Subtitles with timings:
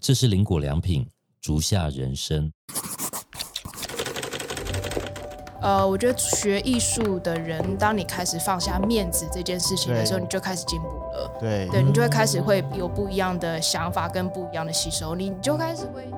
[0.00, 1.06] 这是林果良品
[1.42, 2.50] 竹下人生。
[5.60, 11.36] 呃，我觉得学艺术的人，当你开始放下面子这件事情的时候，你就开始进步了。
[11.38, 16.08] 对对你就会开始会有不一样的想法跟不一样的吸收，你你就开始会。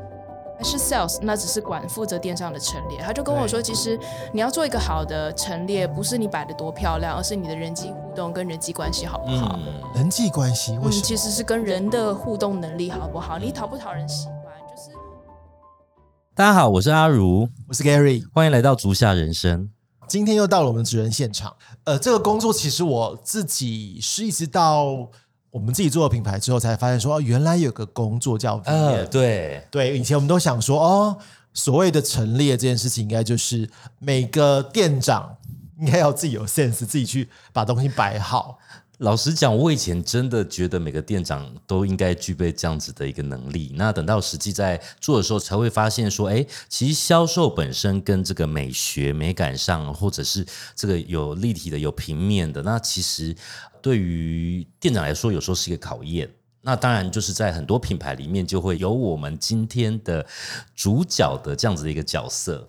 [0.63, 3.01] 还是 sales，那只是管负责电商的陈列。
[3.01, 3.99] 他就跟我说，其实
[4.33, 9.59] 你要做一个好的陈列，不是你摆的多漂亮，而是你的人际互动跟人际关系好不好？
[9.59, 13.41] 嗯，人际关系为嗯，其实是跟人的互动能力好不好？
[13.41, 14.37] 你讨不讨人喜欢？
[14.71, 14.97] 就是
[16.33, 19.69] 大家好，我是阿如，我是 Gary，欢迎来到足下人生。
[20.07, 21.57] 今天又到了我们职人现场。
[21.85, 25.09] 呃，这个工作其实我自己是一直到
[25.53, 28.63] 我们自己做了品牌之后，才发现说，哦，原来有个工作叫 VM。
[28.65, 31.19] 呃，对，对，以前我们都想说，哦，
[31.53, 35.37] 所谓的陈列这件事情，应该就是每个店长
[35.79, 38.59] 应该要自己有 sense，自己去把东西摆好。
[38.99, 43.75] 老实讲，我以前真的觉得每个店长都应该具备这样子的一个能力。
[43.75, 50.47] 那等到实际在做的时候，才会发现说，哎，其实销售本身跟这个美学美感上，或者是
[50.77, 53.35] 这个有立体的、有平面的，那其实
[53.83, 56.31] 对于店长来说，有时候是一个考验。
[56.65, 60.25] 那当然，就是在很多品牌里面，就会有我们今天的
[60.77, 62.69] 主角的这样子的一个角色。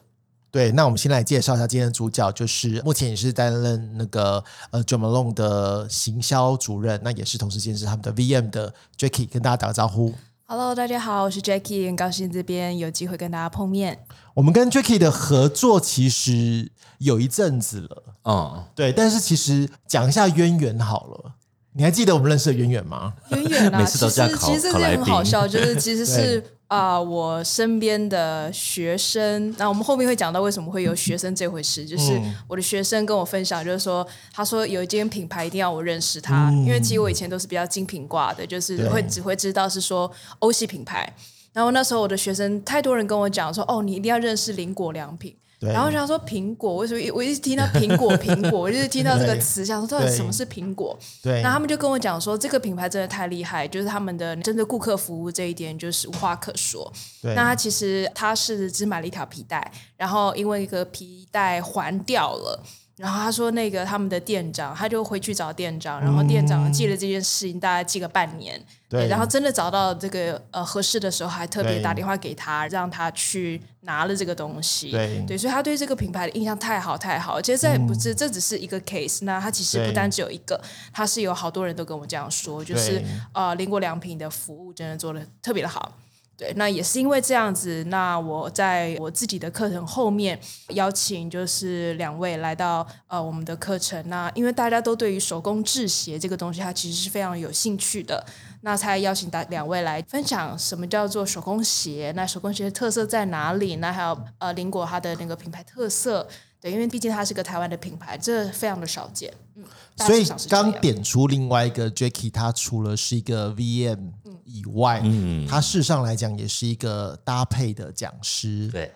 [0.50, 10.14] 对，那我们先来介绍一下今天的主角，就是目前也是担任那个呃 j o m a l o n 的行销主任，那也是同时兼是他们的 VM 的 Jackie，跟大家打个招呼。
[10.46, 14.06] Hello，大家好，我是 Jackie，很高兴这边有机会跟大家碰面。
[14.34, 21.36] 我们跟 Jacky 的合作其实有一阵子了，嗯，对，但是其实讲一下渊源好了。
[21.76, 23.14] 你还记得我们认识的渊源吗？
[23.32, 41.14] 渊源啊， 每次都其实这样考其实这是考来宾很好笑，就是其实是 啊、我身边的学生，那我们后面会讲到为什么会有学生这回事，就是嗯我的学生跟我分享，就是说他说有一间品牌一定要我认识他，因为其实我以前都是比较精品挂的，就是会只会知道是说欧系品牌。
[41.54, 45.36] 然后那时候我的学生太多人跟我讲说，哦，你一定要认识林果良品。
[45.64, 50.98] 对然后我想说苹果，为什么我一直听到苹果 苹果，我就是听到这个词，想说到底什么是苹果？
[51.22, 56.92] 对，那他们就跟我讲说，这个品牌真的太厉害，就是他们的针对顾客服务这一点就是无话可说。
[57.22, 62.62] 对那他其实他是只买了一条皮带，然后因为一个皮带还掉了。
[63.04, 68.58] 然后他说，那个他们的店长，他就回去找店长，然后店长记了这件事情，大概记个半年。
[68.90, 74.90] 对然后真的找到这个呃合适的时候，还特别打电话给他，让他去拿了这个东西。
[74.92, 80.58] 对对，所以他对这个品牌的印象太好太好，其实这也不是、这只是一个 case，那他其实不单只有一个，
[80.94, 85.92] 他是有好多人都跟我这样说，就是对呃林国良品的服务真的做的特别的好。
[86.36, 90.40] 对，那也是因为这样子，那我在我自己的课程后面
[90.70, 98.26] 邀请就是两位来到呃我们的课程，那因为大家都对于手工制鞋这个东西，它其实是非常有兴趣的，
[98.62, 103.76] 那才邀请大两位来分享什么叫做手工鞋，那手工鞋的特色在哪里？
[103.76, 106.28] 那还有呃林果它的那个品牌特色，
[106.60, 109.64] 对，因为毕竟它是个台湾的品牌，这非常的少见，嗯，
[109.98, 114.12] 所以刚点出另外一个 Jacky，他除了是一个 VM
[114.54, 118.70] 以外，嗯他事实上来讲也是一个搭配的讲师。
[118.72, 118.94] 对，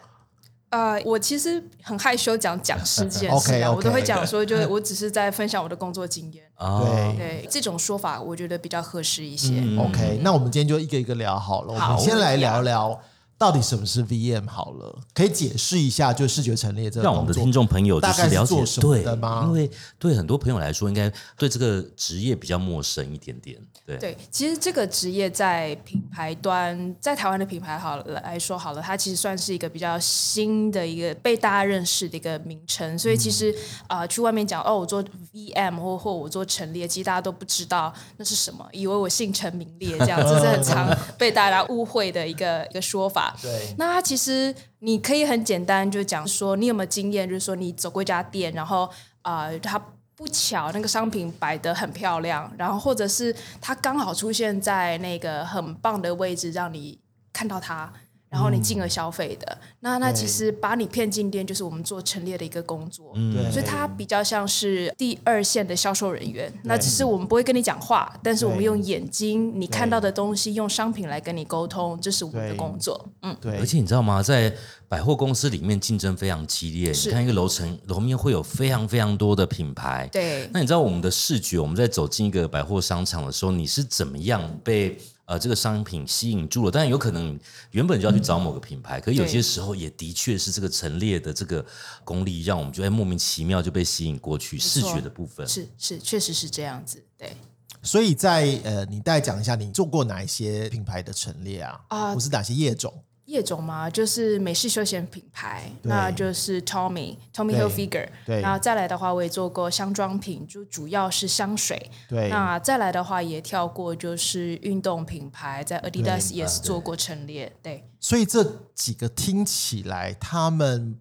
[0.70, 6.44] 呃，我其实很害羞讲讲师这件事 我都会讲说，就是我只是在分享我的工作经验。
[6.60, 9.56] 对，对这种说法，我觉得比较合适一些。
[9.58, 11.74] 嗯 OK，那我们今天就一个一个聊好了。
[11.74, 13.00] 我们先来聊聊
[13.38, 23.56] 到底什么是 VM 好了，可以解释一下，就视觉陈列这个让我们的听众朋友就大概是了解做什么对的吗因为对很多朋友来说，应该对这个职业比较陌生一点点。
[23.86, 32.98] 对，对，其实这个职业在品牌端，在台湾的品牌好了来说好了，它其实算是一个比较新的一个被大家认识的一个名称。
[32.98, 33.54] 所以其实
[33.88, 43.27] 啊、呃去外面讲哦，我做 VM 或或我做陈列，其实大家都不知道那是什么，以为我姓陈名列这样， 这是很常被大家误会的一个一个说法。
[43.42, 47.28] 对那它其实你可以很简单就讲说，你有没有经验？
[47.28, 48.90] 就是说你走过一家店，然后
[49.22, 49.78] 呃，它
[50.16, 57.00] 不巧那个商品摆得很漂亮，然后或者是它刚好出现在那个很棒的位置，让你
[57.32, 57.92] 看到它。
[58.38, 63.12] 然后你进而消费的，那那其实把你骗进店，就是我们做陈列的一个工作。
[63.34, 73.04] 对，所以它比较像是第二线的销售人员，那只是我们不会跟你讲话，但是我们用眼睛你看到的东西，用商品来跟你沟通，这是我们的工作。
[73.24, 74.22] 嗯，对，而且你知道吗？
[74.22, 74.54] 在
[74.88, 77.10] 百货公司里面竞争非常激烈，是。
[77.10, 80.08] 你看一个楼层楼面会有非常非常多的品牌。
[80.12, 84.96] 对，那你知道我们的视觉，我们在走进一个百货商场的时候，你是怎么样被
[85.28, 86.72] 呃这个商品吸引住了？
[86.72, 87.38] 当然有可能
[87.72, 91.64] 原本就要去找某个品牌，可是有些时候也的确是这个陈列的这个
[92.04, 94.58] 功力，让我们就会莫名其妙就被吸引过去。
[94.58, 97.04] 视觉的部分，是是，确实是这样子。
[97.18, 97.36] 对，
[97.84, 101.80] 所以在呃，你大概讲一下你做过哪一些品牌的陈列啊？
[101.90, 102.94] 啊或是哪些业种？
[103.28, 108.08] 业种嘛，就是美式休闲品牌，那就是 Tommy Tommy Hilfiger。
[108.26, 111.92] 对然后再来的话，我也做过香妆品，就主要是香水。
[112.10, 117.54] 对，那再来的话，也跳过就是运动品牌，在 Adidas 也是做过陈列。
[117.62, 118.44] 对，所以这
[118.74, 120.98] 几个听起来，他们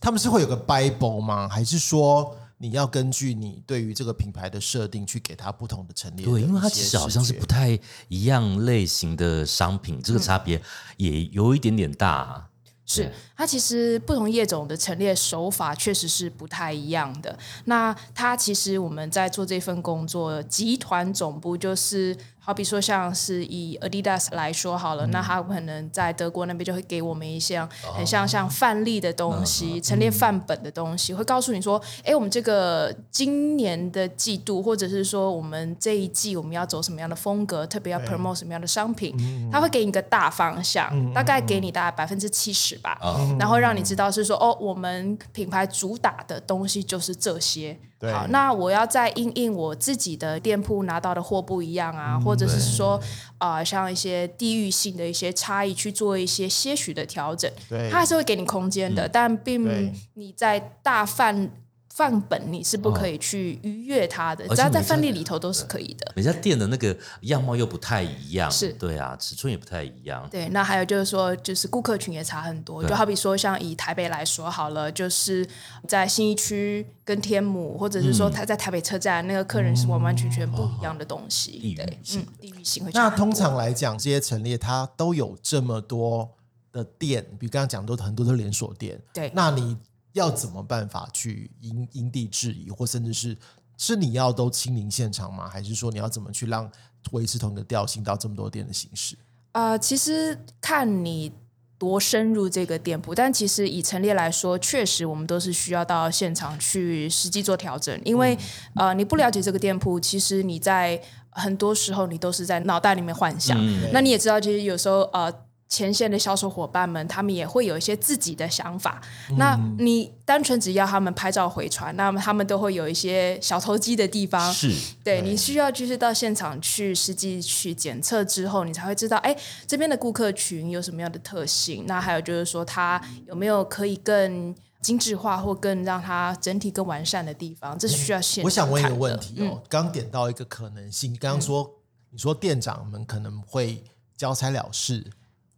[0.00, 1.48] 他们是会有个 Bible 吗？
[1.48, 6.42] 还是说你要根据你对于这个品牌的设定去给它不同的陈列的对？
[6.42, 7.78] 因为它其实好像是不太
[8.08, 10.60] 一样类型的商品，这个差别
[10.98, 12.48] 也有一点点大。
[12.84, 17.38] 是它其实不同业种的陈列手法确实是不太一样的。
[17.66, 22.14] 那它其实我们在做这份工作，集团总部就是
[22.50, 27.64] 好比说像是以 Adidas 来说好了，那他可能在德国那边就会给我们一些
[27.96, 39.14] 很像像范例的东西，陈列范本的东西，会告诉你说，哎，我们这个今年的季度，或者是说我们这一季我们要走什么样的风格，特别要 promote 什么样的商品，
[39.52, 42.98] 它会给你一个大方向，大概给你大概百分之七十吧。
[43.38, 47.78] 然后让你知道是说哦，我们品牌主打的东西就是这些。
[48.00, 48.12] 对。
[48.12, 53.00] 好，那我要再印印我自己的店铺拿到的货不一样啊，或者是说
[53.38, 57.50] 啊、呃像一些地域性的一些差异去做一些些许的调整。
[57.68, 57.88] 对。
[57.90, 61.50] 它还是会给你空间的，但并你在大范
[61.92, 66.12] 范本你是不可以去逾越它的，只要在范例里头都是可以的。
[66.16, 70.26] 每家店的那个样貌又不太一样，是对啊，尺寸也不太一样。
[70.30, 72.82] 对，那还有就是说，就是顾客群也差很多。
[72.84, 75.46] 就好比说，像以台北来说好了，就是
[75.86, 81.50] 在新一区跟天母，或者是说他在台北车站，那个客人是完完全全不一样的东西。
[81.58, 83.10] 地域对，性嗯，地域性会那。
[83.10, 86.30] 通常来讲，这些陈列它都有这么多
[86.72, 88.98] 的店，比如刚刚讲都很多都是连锁店。
[89.12, 89.76] 对那你
[90.12, 93.36] 要怎么办法去因因地制宜，或甚至是
[93.76, 95.48] 是你要都亲临现场吗？
[95.48, 96.70] 还是说你要怎么去让
[97.12, 99.16] 维持同一个调性到这么多店的形式？
[99.52, 101.32] 呃，其实看你
[101.78, 108.36] 多深入这个店铺，但其实以陈列来说，确实我们都是需要到现场去实际做调整，因为、
[108.74, 113.56] 呃，你不了解这个店铺，其实你在很多时候你都是在脑袋里面幻想。
[113.92, 115.32] 那你也知道，其实有时候呃。
[115.70, 119.00] 前线的销售伙伴们，他们也会有一些自己的想法。
[119.38, 124.52] 那你单纯只要他们拍照回传，那么他们都会有一些小投机的地方。
[124.52, 124.74] 是，
[125.04, 129.34] 对你需要就是到现场去实际去检测之后，你才会知道，哎，
[129.64, 131.84] 这边的顾客群有什么样的特性。
[131.86, 134.52] 那还有就是说，它有没有可以更
[134.82, 141.70] 精致化或更让它整体更完善的地方，这是需要现场我想问一个问题哦，刚刚点到一个可能性，刚刚说、
[142.10, 143.84] 你说店长们可能会
[144.16, 145.06] 交差了事，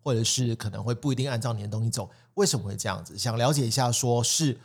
[0.03, 3.17] 或者是可能会不一定按照你的东西走，为什么会这样子？
[3.17, 4.59] 想了解一下，说是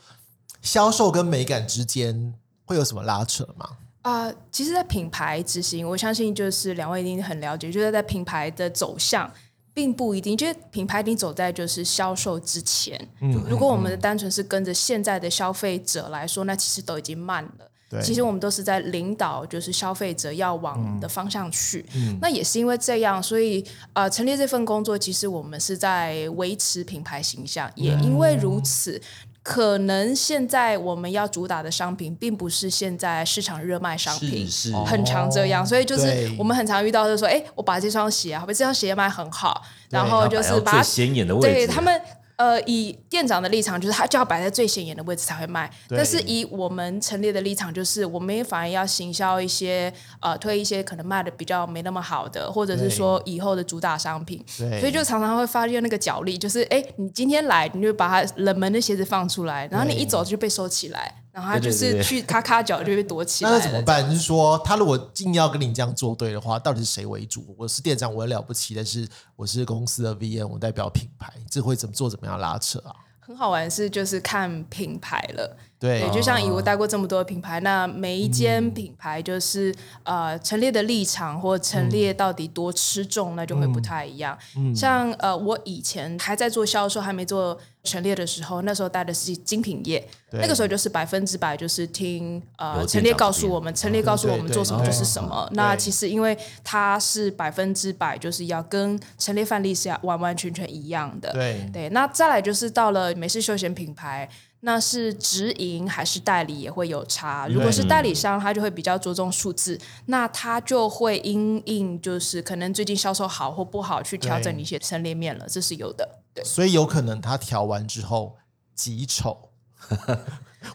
[0.62, 2.34] 销售跟美感之间
[2.66, 3.78] 会有什么拉扯吗？
[4.01, 9.30] 啊、其实，在品牌执行，我相信就是两位一定很了解，就是在品牌的走向，
[9.74, 12.98] 并不一定，就是品牌一定走在就是销售之前。
[13.19, 17.69] 嗯如果我们单纯是跟着现在的消费者来说，那其实都已经慢了。
[17.89, 21.86] 对其实我们都是在领导，就是消费者要往的方向去。
[21.95, 23.63] 嗯那也是因为这样，所以
[23.94, 27.72] 呃，成立这份工作，其实我们是在维持品牌形象。
[27.75, 29.01] 也因为如此，
[29.42, 35.66] 可能现在我们要主打的商品，并不是现在市场热卖商品，是是很常这样。
[35.66, 42.01] 所以就是我们很常遇到，就是说，哎，我把这双鞋啊，好比这双鞋卖很好，然后就是把它显眼的位置，对他们。
[42.38, 45.70] 呃，以店长的立场，就是他就要摆在最显眼的位置才会卖。
[45.89, 49.91] 但是以我们陈列的立场，就是我们也反而要行销一些
[50.22, 54.44] 呃，推一些可能卖的比较没那么好的，或者是说以后的主打商品。
[54.48, 64.03] 所以就常常会发现那个角力，就是哎，你今天来，你就把它冷门的鞋子放出来，然后你一走就被收起来，然后他就是去咔咔脚就被躲起来那怎么办？
[64.10, 67.53] 就是说，他如果硬要跟你这样作对的话，到底是谁为主？
[67.56, 72.10] 我是店长，我很了不起，但是我是公司的 VM，我代表品牌，这会怎么做？
[72.10, 72.89] 怎么样拉扯啊？
[73.20, 75.56] 很好玩是就是看品牌了。
[75.79, 76.01] 对。
[76.01, 84.38] 对，就像以我带过这么多品牌，那每一间品牌就是、呃陈列的立场或陈列到底多吃重，那就会不太一样。
[84.75, 95.48] 像呃我以前还在做销售，还没做陈列的时候，那时候带的是精品业，那个时候就是百分之百就是听呃店陈列告诉我们，陈列告诉我们做什么就是什么。
[95.53, 101.31] 那其实因为它是百分之百就是要跟陈列范例是要完完全全一样的。
[101.34, 101.69] 对。
[101.72, 104.27] 对，那再来就是到了美式休闲品牌，
[104.61, 107.47] 那是直营还是代理也会有差。
[107.47, 116.19] 如果是代理商，他就会比较着重数字，那他就会因应就是可能最近销售好或不好去调整对一些陈列面了，这是有的。
[116.33, 118.37] 对，所以有可能他调完之后
[118.73, 119.49] 极丑，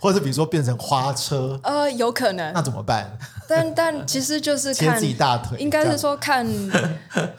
[0.00, 3.18] 或者比如说变成花车，呃，有可能那，怎么办？
[3.48, 6.46] 但但其实就是 看自己大腿，应该是说看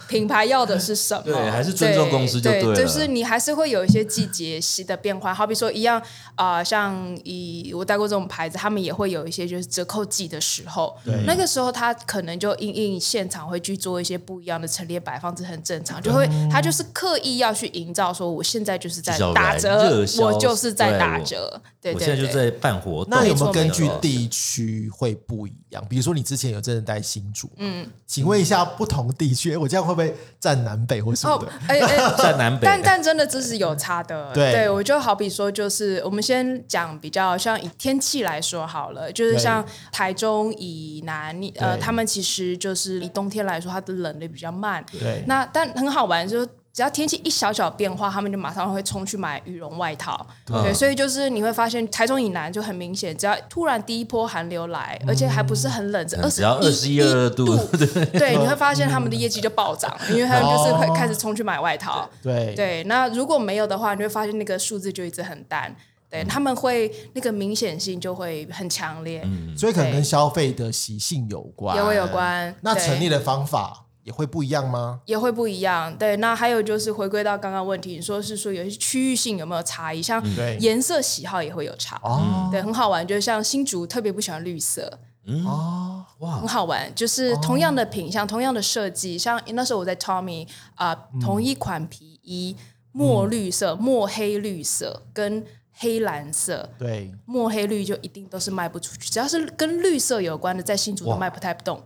[0.07, 6.01] 品牌要的是什么，对还是尊重公司就对就是你还是会有一些季节性的变化，好比说一样
[6.35, 10.95] 啊、像以我带过这种牌子，他们也会有一些就是折扣季的时候，
[11.25, 22.32] 那个时候他可能就因应现场会去做一些不一样的陈列摆放，这很正常，就会他就是刻意要去营造说我现在就是在打折我就是在打折，对对对。
[22.33, 25.83] 现在办活动，那有没有根据地区会不一样？
[25.87, 44.83] 比如说你之前有真的带新竹，嗯，请问一下不同地区，诶我这样会不会占南北或什么哦的？，哎哎， 占南北，但但真的这是有差的，对我就好比说，就是我们先讲比较像以天气来说好了，就是像台中以南，呃，他们其实就是以冬天来说，它的冷的比较慢。
[44.91, 50.25] 对那但很好玩，就是只要天气一小小变化，他们就马上会冲去买羽绒外套。
[50.43, 57.57] 对，所以就是你会发现台中以南就很明显，只要突然第一波寒流来，而且还不是很冷，只二十嗯只要21 22度。
[58.17, 62.09] 对，你会发现他们的业绩就暴涨， 因为他们就是会开始冲去买外套。
[62.23, 62.55] 对。
[62.55, 65.69] 对，那如果没有的话，你会发现那个数字就一直很淡。
[65.69, 65.75] 嗯。
[66.09, 69.23] 对，他们会那个明显性就会很强烈，
[69.57, 72.57] 所以可能跟消费的习性有关，也会有关对。
[72.61, 74.99] 那成立的方法也会不一样吗？
[75.05, 75.97] 也会不一样。
[75.97, 81.99] 对，那还有就是回归到刚刚问题，你说是说有些区域性有没有差异，像对颜色喜好也会有差。
[82.03, 84.99] 哦对，很好玩，就像新竹特别不喜欢绿色，
[85.45, 92.55] 哦，很好玩，就是同样的品相、同样的设计，像那时候我在 Tommy 啊、同一款皮衣，
[92.91, 101.81] 墨绿色、墨黑绿色跟黑蓝色，对，墨黑绿就一定都是卖不出去，只要是跟绿色有关的，在新竹都哇卖不太动。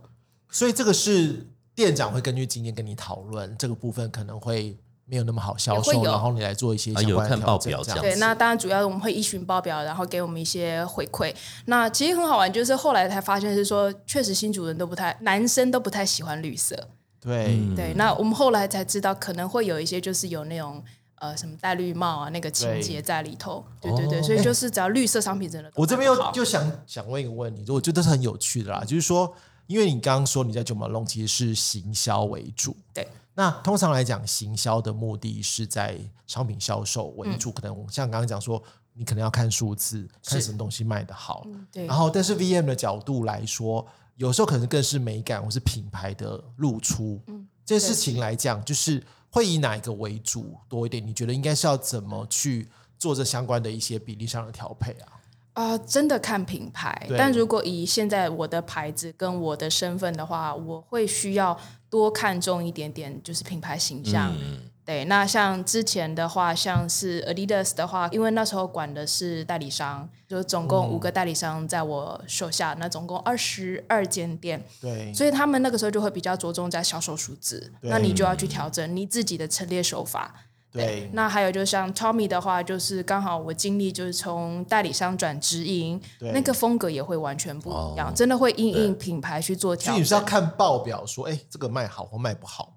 [0.50, 1.46] 所以这个是
[1.78, 7.84] 店长会根据经验跟你讨论，这个部分可能会没有那么好销售，然后你来做一些啊相关的调有看报整这样。
[7.84, 11.32] 表这样对，那当然主要我们会依循报表，然后给我们一些回馈。
[11.66, 16.74] 那其实很好玩，就是后来才发现是说，确实新主人都不太，男生都不太喜欢绿色。
[17.20, 17.56] 对。
[17.76, 20.82] 对，那我们后来才知道，可能会有一些就是有那种
[21.20, 23.64] 呃什么戴绿帽啊那个情节在里头。
[23.80, 23.92] 对。
[23.92, 29.32] 对对，所以就是只要绿色商品真的都我这边又就想想问一个问题，我觉得是很有趣的啦，就是说，
[29.68, 33.06] 因为你刚刚说你在九马龙其实是行销为主，对。
[33.34, 35.96] 那通常来讲，行销的目的是在
[36.26, 38.60] 商品销售为嗯主，可能像刚刚讲说，
[38.94, 41.46] 你可能要看数字，看什么东西卖得好。
[41.70, 47.20] 对然后，但是 VM 的角度来说，有时候可能更是美感或是品牌的露出。
[47.28, 51.06] 嗯这件事情来讲，就是会以哪一个为主多一点？
[51.06, 52.66] 你觉得应该是要怎么去
[52.98, 55.17] 做这相关的一些比例上的调配啊？
[55.58, 57.08] 啊、真的看品牌。
[57.18, 61.58] 但如果以现在我的牌子跟我的身份的话，我会需要
[61.90, 64.32] 多看重一点点，就是品牌形象。
[64.40, 80.34] 嗯对，那像之前的话，像是 Adidas 的话，因为那时候管的是代理商，就总共五个代理商在我手下，那总共二十二间店，对，所以他们那个时候就会比较着重在销售数字，那你就要去调整你自己的陈列手法。
[80.78, 86.30] 对，那还有就像 Tommy 的话，就是刚好我经历就是从代理商转直营，对。
[86.32, 88.12] 那个风格也会完全不一样，哦。
[88.14, 90.20] 真的会因应品牌去做调整所以你是要。
[90.28, 92.74] 看报表说，哎，这个卖好或卖不好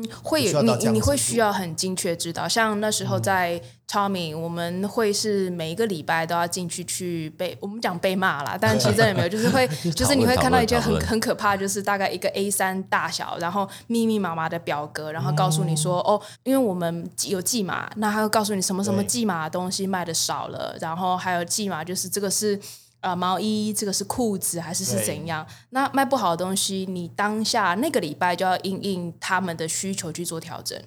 [0.00, 0.16] 嘛？
[0.22, 22.58] 会有你你会需要很精确知道，像那时候在 Tommy，、我们会是每一个礼拜都要进去去被我们讲被骂啦，但其实真的没有，就是会 就是你会看到一件很很可怕，就是大概一个 A 三大小，然后密密麻麻的表格，然后告诉你说、哦，因为我们有寄码，那他会告诉你什么什么对寄码的东西卖的少了，然后还有寄码就是这个是。
[23.02, 25.44] 呃，毛衣这个是裤子还是是怎样？
[25.70, 30.80] 那卖不好的东西，你当下那个礼拜就要因应他们的需求去做调整，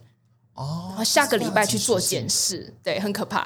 [0.54, 3.44] 哦然后下个礼拜去做检检视，对，很可怕。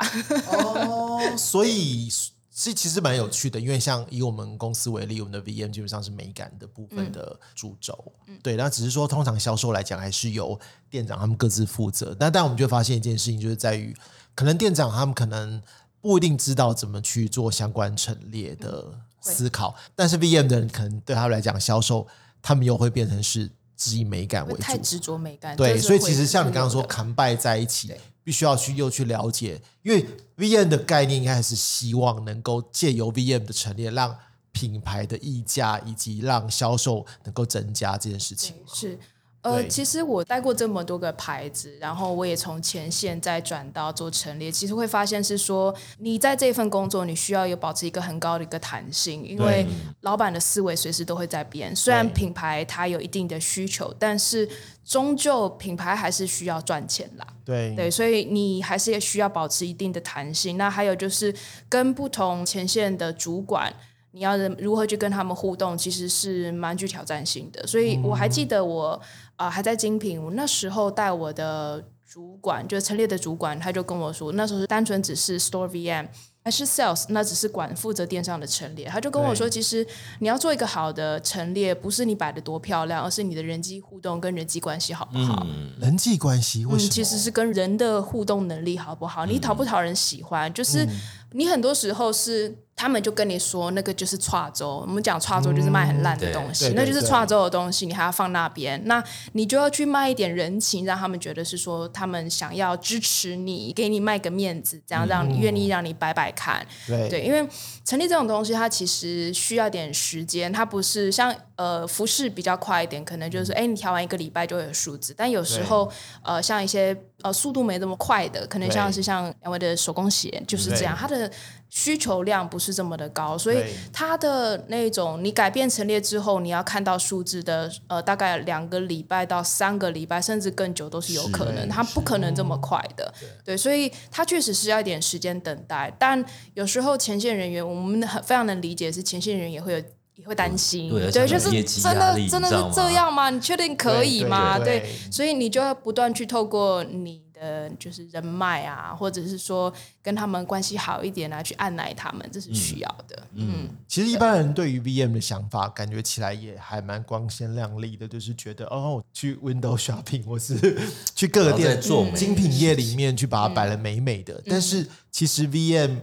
[0.52, 2.08] 哦， 所以
[2.54, 8.12] 这其实蛮有趣的，因为像以我们公司为例，我们的 VM 基本上是美感的部分的主轴，
[8.44, 10.60] 对，那只是说通常销售来讲，还是由
[10.92, 12.16] 店长他们各自负责。
[12.20, 13.96] 但但我们就会发现一件事情，就是在于
[14.36, 15.60] 可能店长他们可能
[16.02, 18.86] 不一定知道怎么去做相关陈列的
[19.22, 22.08] 思考，但是 VM 的人可能对他们来讲，销售
[22.42, 30.06] 他们又会变成是只以美感为主，太执着美感，对，所以其实像你刚刚说扛拜在一起，必须要去又去了解，因为
[30.38, 34.16] VM 的概念应该还是希望能够借由 VM 的陈列，让
[34.52, 38.56] 品牌的溢价以及让销售能够增加这件事情。
[38.74, 38.98] 是
[39.42, 49.66] 呃，其实我带过这么多个牌子，然后我也从前线再转到做陈列，其实会发现是说，你在这份工作，你需要有保持一个很高的一个弹性，因为
[50.02, 51.74] 老板的思维随时都会在变。
[51.76, 54.48] 虽然品牌它有一定的需求，但是
[54.84, 57.26] 终究品牌还是需要赚钱啦。
[57.46, 60.58] 对对，所以你还是也需要保持一定的弹性。
[60.58, 61.34] 那还有就是
[61.70, 63.74] 跟不同前线的主管，
[64.12, 67.66] 你要如何去跟他们互动，其实是蛮具挑战性的。
[67.66, 69.02] 所以我还记得我啊、
[69.40, 76.08] 呃还在精品，我那时候带我的主管，就是陈列的主管，他就跟我说，那时候是单纯只是 Store VM。
[76.42, 78.88] 还是 sales，那只是管负责电商的陈列。
[78.88, 79.86] 他就跟我说，其实
[80.20, 85.46] 你要做一个好的陈列，不是你摆的多漂亮，而是你的人际互动跟人际关系好不好。
[85.80, 86.90] 人际关系为什么？
[86.90, 90.88] 嗯，其实是跟人的互动能力好不好，你讨不讨人喜欢，就是
[91.34, 107.10] 你很多时候是他们就跟你说那个就是跨州，我们讲跨州就是卖很烂的东西，那就是跨州的东西，你还要放那边，那你就要去卖一点人情，让他们觉得是说他们想要支持你，给你卖个面子，这样让你愿意让你摆摆看，对。
[107.10, 107.46] 对，因为
[107.84, 115.92] 成立这种东西，它其实需要点时间，它不是像呃服饰比较快一点，可能就是哎、你调完一个礼拜就会有数字，但有时候
[116.24, 121.30] 呃像一些呃速度没那么快的，可能像是像两位的手工鞋就是这样，它的
[121.70, 133.14] 需求量不是这么的高，所以对它的那种你改变陈列之后，你要看到数字的呃大概两个礼拜到三个礼拜，甚至更久都是有可能，是它不可能这么快的。
[133.46, 136.24] 对，所以它确实是要一点时间等待，但
[136.56, 139.82] 有时候前线人员，我们很非常能理解，是前线人员也会有。
[140.20, 143.30] 也会担心，对对，就是真的真的是这样吗？
[143.30, 144.60] 你确定可以吗？
[144.60, 153.28] 对所以你就要不断去透过你的就是人脉啊，或者是说跟他们关系好一点啊，去按奶他们，这是需要的。
[153.34, 160.58] 嗯，其实一般人对于 VM 的想法，感觉起来也还蛮光鲜亮丽的，就是觉得哦，去 Window Shopping 或是
[161.16, 164.42] 去各个店做精品业里面去把它摆的美美的。
[164.48, 166.02] 但是其实 VM，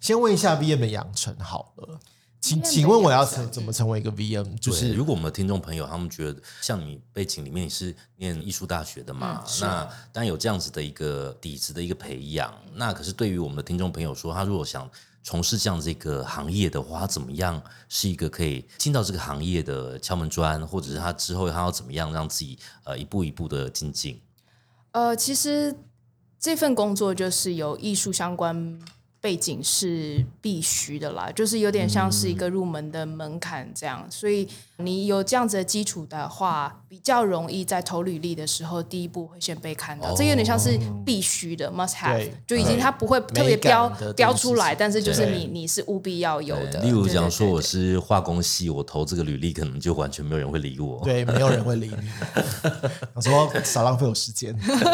[0.00, 2.00] 先问一下 VM 的养成好了，
[2.42, 4.42] 请请问我要成成怎么成为一个 VM？
[4.58, 12.52] 就就是是如果我们的听众朋友他们觉得像你背景里面你是念艺术大学的嘛，那当然有这样子的一个底子的一个培养。
[12.74, 14.90] 那可是对于我们的听众朋友说，他如果想
[15.22, 24.20] 从事这样子一个行业的话，他怎么样是一个可以进到这个行业的敲门砖，或者是他之后他要怎么样让自己呃一步一步的精进？
[24.90, 25.76] 呃，其实
[26.40, 28.80] 这份工作就是有艺术相关
[29.22, 34.46] 背景是必须的啦，就是有点像是一个入门的门槛这样，所以
[34.78, 40.14] 你有这样子的基础的话，比较容易在投履历的时候，第一步会先被看到。
[40.14, 46.80] 这有点像是必须的 must have，就已经它不会特别标标出来但是就是你你是务必要有的。
[46.82, 47.62] 例如讲说我。
[47.62, 51.00] 是化工系，我投这个履历可能就完全没有人会理我。
[51.04, 52.10] 对，没有人会理你。
[53.14, 54.52] 我说少浪费我时间。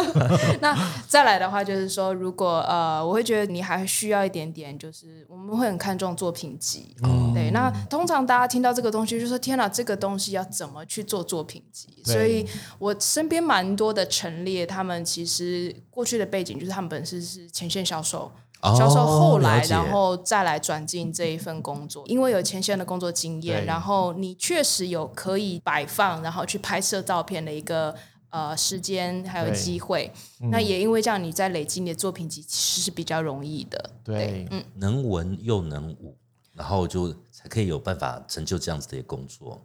[0.60, 6.94] 那再来的话，就是说，如果呃，我会觉得你还需要一点点，就是我们会很看重作品集。
[7.34, 11.87] 对，那通常大家听到这个东西，就说天哪，这个东西要怎么去做作品集？
[12.04, 12.46] 对所以
[12.78, 18.30] 我身边蛮多的陈列，他们其实过去的背景就是他们本身是前线销售。
[18.60, 27.94] 哦销售后来，然后再来转进这一份工作，因为有前线的工作经验，然后你确实有可以摆放，然后去拍摄照片的一个
[28.30, 30.12] 呃时间还有机会。
[30.50, 33.90] 那也因为这样，你在累积你的作品集其实是比较容易的。
[34.02, 36.16] 对，嗯，能文又能武，
[36.52, 39.64] 然后就才可以有办法成就这样子的一个工作。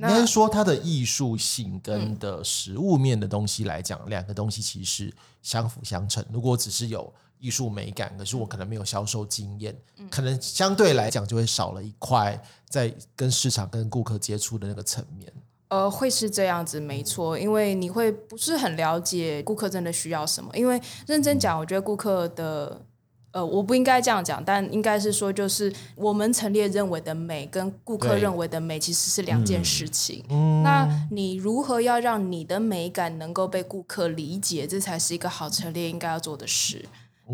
[0.00, 0.10] 对。
[0.10, 6.24] 应该说它的艺术性跟的实物面的东西来讲，两个东西其实是相辅相成。
[6.32, 9.76] 如果只是有艺术美感，可是我可能没有销售经验，
[10.10, 15.32] 可能相对来讲就会少了一块在跟市场、跟顾客接触的那个层面。
[15.68, 20.50] 呃，会是这样子，没错，因为你会不是很了解顾客真的需要什么。
[20.56, 22.84] 因为认真讲，我觉得顾客的，
[23.32, 30.24] 呃，我不应该这样讲，但应该是说，就是我们陈列认为的美跟顾客认为的美其实是两件事情。
[30.64, 36.84] 那你如何要让你的美感能够被顾客理解，这才是一个好陈列应该要做的事。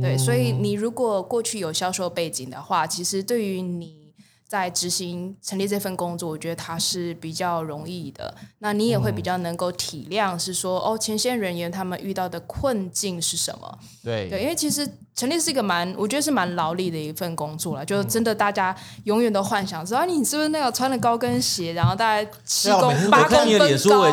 [0.00, 4.12] 对，所以你如果过去有销售背景的话，其实对于你
[4.46, 8.35] 在执行陈列这份工作，我觉得它是比较容易的。
[8.59, 13.78] 那你也会比较能够体谅，是说、哦，前线人员他们遇到的困境是什么？
[14.04, 17.83] 对对，因为其实陈列是一个蛮，我觉得是蛮劳力的一份工作了。
[17.83, 24.12] 就真的大家永远都幻想说，啊，你是不是那个穿了高跟鞋，然后大概七公八公分高，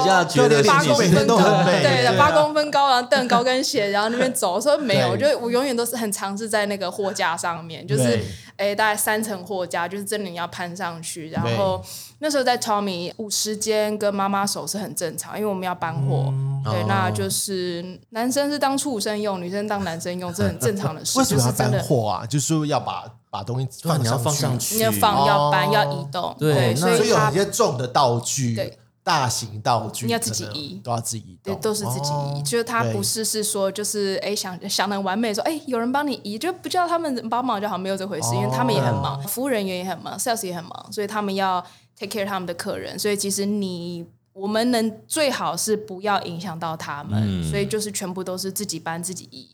[0.65, 4.53] 八公分高，对的，八公分高，然后蹬高跟鞋，然后那边走。
[4.53, 11.29] 我说没有，我觉得我永远都是很尝试在那个货架上面，就是对哎，大概三层货架，就是真的你要攀上去。
[11.31, 11.83] 然后
[12.19, 21.19] 那时候在 Tommy 五时间跟妈妈手是很正常，因为我们要搬货，对，那就是男生是当畜生用，女生当男生用，这很正常的事。
[21.19, 22.25] 为什么要搬货啊？
[22.25, 28.79] 就是说要把把东西放你要放上去，你要放要搬哦要移动，对所以有一些重的道具对。
[29.05, 41.61] 大型道具你要自己移都要自己移，对都是自己移，哦就是他不是是说就是哎想想的完美说哎有人帮你移，就不叫他们帮忙就好，没有这回事，因为他们也很忙，服务人员也很忙，sales 也很忙，所以他们要
[41.99, 44.05] take care 他们的客人，所以其实你。
[44.31, 49.47] 我们能最好是不要影响到他们，所以就是全部都是自己搬自己移。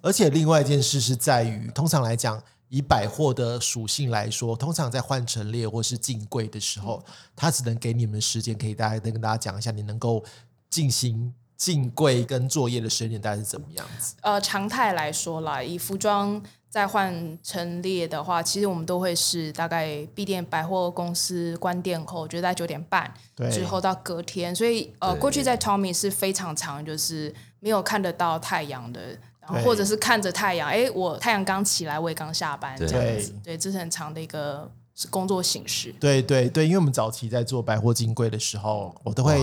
[0.00, 7.04] 而且另外一件事是在于，通常来讲，以百货的属性来说，通常在换陈列或是进柜的时候，
[7.36, 10.24] 它只能给你们时间，可以大概跟大家讲一下，你能够
[10.70, 14.14] 进行进柜跟作业的时间大概是怎么样子？
[14.22, 29.18] 呃，常态来说啦，以服装再换陈列的话，其实我们都会是大概闭店百货公司关店后，就在九点半对之后到隔天，所以呃，过去在 Tommy 是非常长，就是没有看得到太阳的。
[29.48, 34.70] 然后或者是看着太阳，哎，我太阳刚起来，我也刚下班，这对样子，对，这是很长的一个
[35.10, 35.92] 工作形式。
[36.00, 39.38] 对对对，因为我们早期在做百货金柜的时候，我都会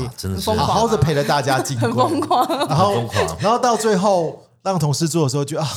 [0.46, 2.94] 好好的陪着大家进柜，很疯狂，然后
[3.40, 5.68] 然后到最后让同事做的时候就啊，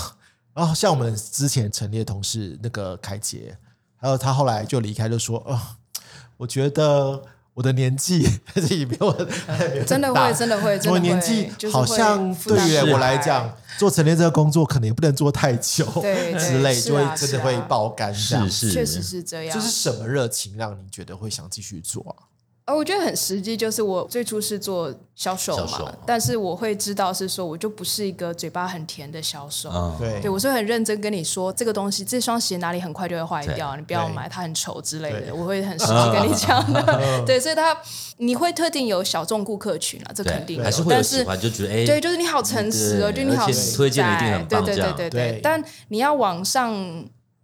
[0.55, 3.57] 然后像我们之前陈列同事那个凯杰，
[3.97, 5.77] 还有他后来就离开，就说啊，
[6.37, 7.23] 我觉得
[7.59, 8.21] 我的年纪
[8.71, 15.85] 也没有很没有真的大会，真的会，真我年纪好像对于我来来讲，做陈列这个工作可能也不能做太久，
[16.39, 18.49] 之类，就会真的会爆肝是。
[18.49, 19.53] 是，确实是这样。
[19.53, 22.31] 就是什么热情让你觉得会想继续做啊？
[22.69, 29.71] 呃，我觉得很实际，就是我最初是做销售嘛，售但是我会知道是说，我就不是一个嘴巴很甜的销售。
[29.71, 37.25] 嗯，对对，我是很认真跟你说，这个东西，这双鞋哪里很快就会坏掉，你不要对买，它很丑之类的，我会很实际跟你 讲的。
[37.25, 37.75] 对，所以他
[38.19, 45.41] 你会特定有小众顾客群啊，这肯定，有，还是会有但是喜欢，就觉得哎，对，就是你好诚实哦，就你好推荐一定在对对很棒对对对对。
[45.43, 46.75] 但你要往上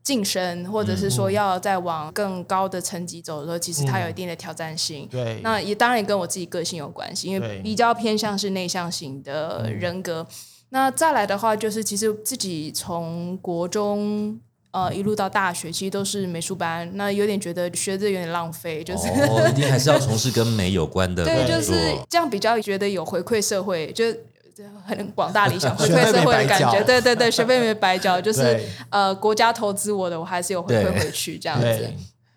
[0.05, 5.09] 晋升，或者是嗯说要再往更高的层级走的时候，其实它有一定的挑战性。
[5.11, 10.27] 对，那也当然也跟我自己个性有关系，因为比较偏向是内向型的人格。
[10.69, 14.39] 那再来的话，就是其实自己从国中
[14.73, 21.73] 呃一路到大学，其实都是美术班，那有点觉得学这有点浪费，就是、哦，一定还是要从事跟美有关的 对，就是
[22.11, 24.05] 这样比较觉得有回馈社会，就
[24.87, 26.83] 很广大理想，回馈社会的感觉。
[26.85, 31.91] 对对对，学费没白交，就是呃国家投资我的，我还是有回馈回去这样子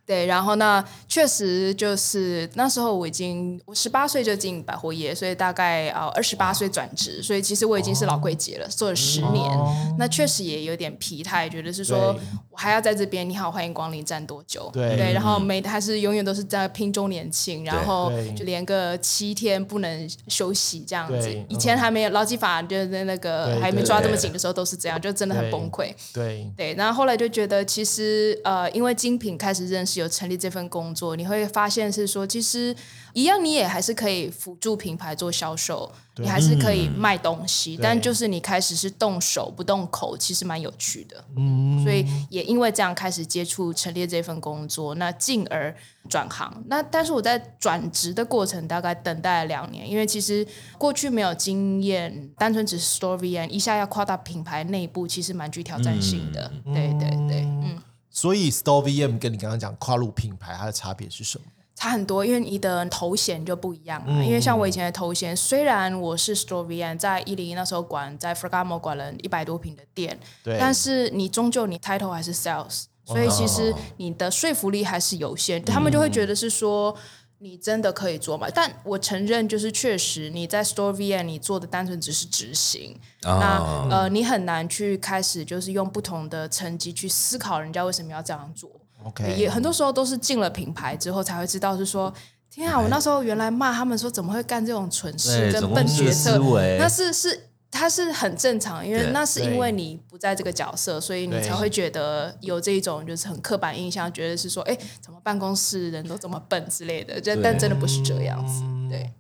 [0.08, 0.26] 对。
[0.26, 9.52] 然后呢，确实就是那时候我已经我十八岁就进百货业，所以大概啊二十八岁转职，所以其实我已经是老柜姐了，做了十年。
[9.52, 12.16] 哦那确实也有点疲态，觉得是说
[12.52, 14.70] 我还要在这边，你好，欢迎光临，站多久？
[14.72, 21.36] 对然后每还是永远都是在拼周年庆，然后就连个七天不能休息这样子。
[21.50, 25.92] 以前还没有劳基法，就是那个还没抓这么紧的时候都是这样，就真的很崩溃。
[26.14, 32.76] 对对，然后后来就觉得，其实呃，因为精品开始认识有成立这份工作，你会发现是说，其实
[33.14, 41.24] 一样你也还是可以辅助品牌做销售，你还是可以卖东西，但就是你开始是动手不动口，其实蛮有趣的。
[41.36, 45.76] 嗯，所以也因为这样开始接触陈列这份工作，那进而
[46.10, 46.64] 转行。
[46.68, 50.46] 那但是我在转职的过程大概等待了两年，因为其实
[50.78, 56.52] 过去没有经验，单纯只是 story and 一下要跨到品牌内部，其实蛮具挑战性的。
[56.66, 57.82] 对对对，嗯。
[58.18, 61.46] 所以 Store VM 跟你刚刚讲跨入品牌，它的差别是什么？
[61.76, 64.24] 差很多，因为你的头衔就不一样嗯啊。
[64.24, 76.98] 因为像我以前的头衔，虽然我是 Store VM，在一零一那时候管在 Ferragamo 管了一百多平的店，对，但是你终究你 title 还是 sales，所以其实你的说服力还是有限，他们就会觉得是说。
[77.40, 78.48] 你真的可以做吗？
[78.54, 83.88] 但我承认，就是确实你在 Store VM 你做的单纯只是执行，啊。
[83.90, 88.70] 那呃你很难去开始就是用不同的层级去思考人家为什么要这样做。
[89.04, 92.12] OK，也很多时候都是进了品牌之后才会知道，是说
[92.50, 96.32] 天啊，我那时候原来骂他们说怎么会干这种蠢事笨决策。
[96.32, 96.78] 思，维？
[96.80, 97.47] 那是是
[97.78, 109.12] 它是很正常，因为那是因为你不在这个角色，所以你才会觉得有这一种就是很刻板印象，觉得是说，哎，怎么办公室人都这么笨之类的，就但真的不是这样子，对。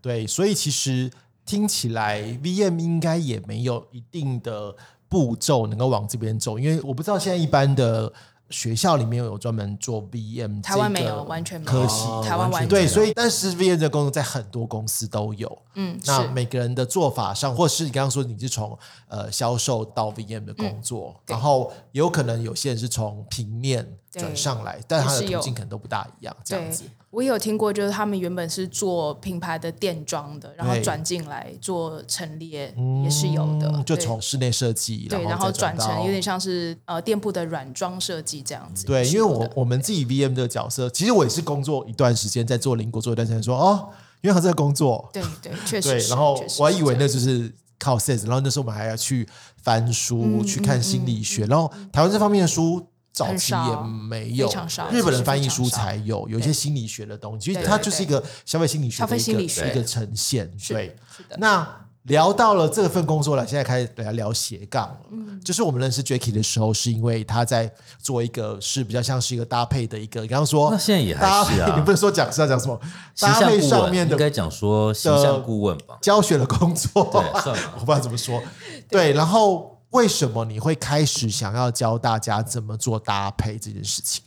[0.00, 1.10] 对，所以其实
[1.44, 4.74] 听起来 VM 应该也没有一定的
[5.08, 8.10] 步骤能够往这边走，因为我不知道现在一般的
[8.50, 11.72] 学校里面有专门做 VM，台湾这个没有完全没有。
[11.72, 12.04] 科系。
[12.04, 15.58] 哦台湾完全对，所以但是 VM 的工作在很多公司都有。
[15.74, 18.76] 嗯那每个人的做法上，或是你刚刚说你是从
[19.08, 21.32] 呃销售到 VM 的工作，对。
[21.32, 38.86] 然后有可能有些人是从平面转上来，但他的途径可能都不大一样，这样子。，我也有听过，就是他们原本是做品牌的店装的，然后转进来做陈列，也是有的嗯，就从室内设计，对，然后后转成有点像是呃店铺的软装设计这样子。
[38.86, 43.88] 对，因为我我们自己 VM 这个角色，其实我也是工作一段时间，在做邻国做一段时间，说哦，
[44.20, 46.10] 因为他在工作，对对，确实，是。
[46.10, 49.28] 然后我还以为那就是靠 sales，然后那时候我们还要去
[49.60, 52.86] 翻书、嗯去看心理学，然后台湾这方面的书。
[53.12, 53.76] 早期也
[54.08, 54.48] 没有
[54.90, 60.50] 日本人翻译书才有，有一些心理学的东西，其实它就是一个消费心理学的一个一个呈现。
[60.68, 60.96] 对，
[61.38, 61.66] 那
[62.04, 64.96] 聊到了这份工作了，现在开始来聊斜杠了。
[65.10, 65.38] 嗯。
[65.44, 71.74] 就是我们认识 Jacky 的时候，是因为他在做一个是比较像是一个搭配的一个，你刚刚说那现在也还搭配，是啊。
[71.76, 72.78] 你不能说讲是要讲什么？
[73.18, 75.98] 搭配上面的应该讲说形象顾问吧？
[76.00, 77.04] 教学的工作，
[77.44, 78.42] 对 我不知道怎么说。
[78.88, 84.24] 对，然后为什么你会开始想要教大家怎么做搭配这件事情？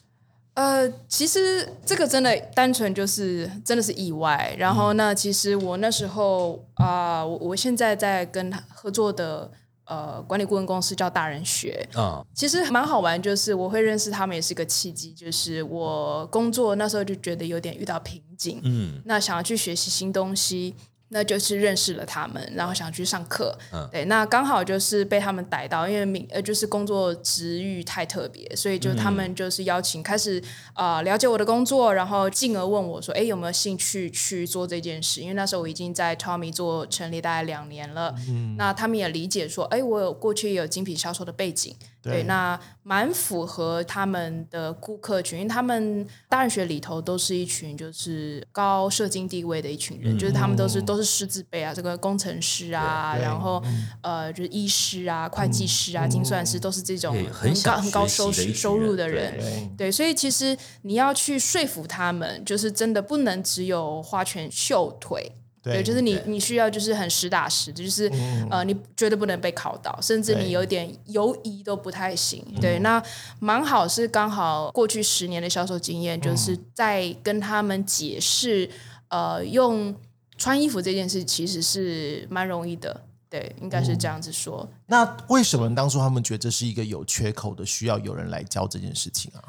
[0.55, 4.55] 呃，其实这个真的单纯就是真的是意外。
[4.55, 9.49] 然后那，其实我那时候啊、我我现在在跟合作的
[9.85, 20.75] 呃管理顾问公司叫大人学，啊，其实蛮好玩，就是我会认识他们也是个契机，就是我工作那时候就觉得有点遇到瓶颈，嗯，那想要去学习新东西，
[21.13, 23.87] 那就是认识了他们，然后想去上课，嗯。
[23.91, 30.41] 对，那刚好就是被他们逮到，因为名呃就是工作职域太特别，所以就他们就是邀请开始
[30.73, 35.21] 啊、呃了解我的工作，然后进而问我说，哎有没有兴趣去做这件事？
[35.21, 38.55] 因为那时候我已经在 Tommy 做成立大概两年了，嗯。
[38.57, 53.61] 那他们也理解说，哎我有过去也有精品销售的背景，对，那蛮符合他们的顾客群，因为他们大人学里头都是一群就是高社经地位的一群人，就是他们都是都是师资辈啊，这个工程师啊，然后
[54.01, 59.37] 呃就是医师啊、会计师啊、精算师都是这种很高很高收收入的人。
[59.37, 68.11] 对，对，所以其实你要去说服他们，就是真的不能只有花拳绣腿，对就是你你需要就是很实打实的，就是、
[68.49, 72.43] 呃，你绝对不能被考到，甚至你有点犹疑都不太行。
[72.59, 73.01] 对，那
[73.39, 78.69] 蛮好是刚好过去十年的销售经验，就是在跟他们解释，
[79.07, 79.95] 呃，用
[80.43, 82.99] 穿衣服这件事其实是蛮容易的。
[83.29, 84.67] 对，应该是这样子说。
[84.87, 89.39] 那为什么当初他们觉得这是一个有缺口的，需要有人来教这件事情啊？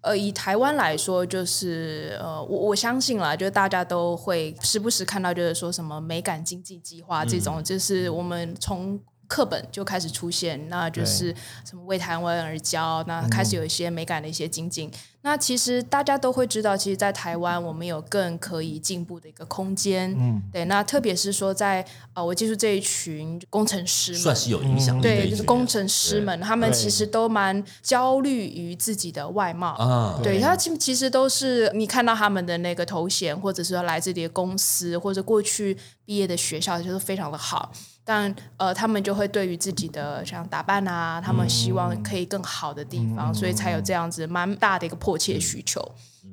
[0.00, 14.90] 呃，以台湾来说，就是呃，我我相信啦，就是大家都会时不时看到，就是说什么美感经济计划这种，就是我们从课本就开始出现，那就是什么为台湾而教，那开始有一些美感的一些精进。
[15.22, 20.14] 那其实大家都会知道，其实，在台湾我们有更可以进步的一个空间。
[20.16, 29.72] 嗯，对，那特别是说在呃，我接触这一群工程师们，算是有影响力的对，就是工程师们，他们其实都蛮焦虑于自己的外貌。
[29.72, 37.70] 啊，对，他其其实都是你看到他们的那个头衔，或者是说来自己的公司，或者过去毕业的学校，就是非常的好。
[38.08, 45.78] 但呃，他们就会对于自己的像打扮啊，他们希望可以更好的地方，所以才有这样子蛮大的一个迫切需求。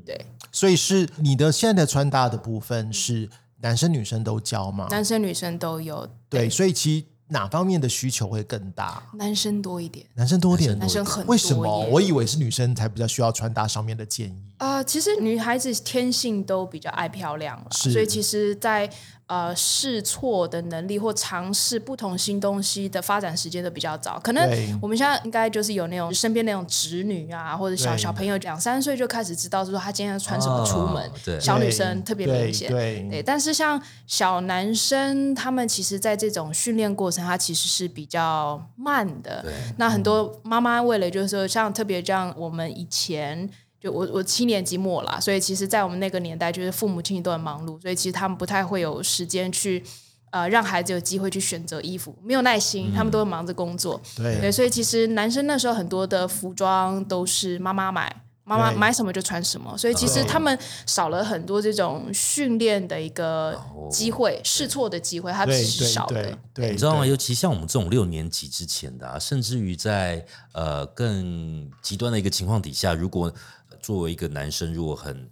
[0.05, 0.17] 对，
[0.53, 4.87] 所以是你的现在的穿搭的部分是男生女生都教吗？
[4.89, 9.03] 男生女生都有，对，所以其实哪方面的需求会更大？
[9.15, 10.05] 男生多一点。
[10.13, 11.85] 男生多一点，男生很多为什么？
[11.87, 14.43] 我以为是女生才比较需要穿搭上面的建议。
[14.59, 18.89] 啊、其实女孩子天性都比较爱漂亮了，所以其实在，
[19.27, 24.19] 呃试错的能力或尝试不同新东西的发展时间都比较早。
[24.19, 24.47] 可能
[24.81, 32.69] 我们现在应该就是有那种身边那种侄女啊，或者小小朋友两三岁就开始知道说他今天要穿什么出门，哦对小女生特别明显。
[32.69, 39.41] 对对，但是像小男生，他们其实在这种训练过程，他其实是比较慢的。
[39.41, 43.49] 对那很多妈妈为了就是说，像特别像我们以前。
[43.85, 49.83] 就我我七年级末了，所以其实，在我们那个年代，就是父母亲都很忙碌，所以其实他们不太会有时间去
[50.31, 54.01] 呃让孩子有机会去选择衣服，没有耐心，他们都会忙着工作。
[54.17, 63.55] 对对，所以其实男生那时候很多的服装都是妈妈买，妈妈买什么就穿什么，所以其实他们少了很多这种训练的一个
[63.91, 66.37] 机会，试错的机会，他对其实对少的对。
[66.53, 67.05] 对，你知道吗？
[67.05, 73.33] 尤其像我们这种六年级之前的、啊，甚至于在呃更极端的一个情况底下，如果
[73.64, 75.29] 呃作为一个男生，如果很